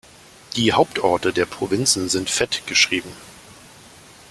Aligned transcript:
Die 0.55 0.73
Hauptorte 0.73 1.31
der 1.31 1.45
Provinzen 1.45 2.09
sind 2.09 2.27
fett 2.31 2.63
geschrieben. 2.65 3.11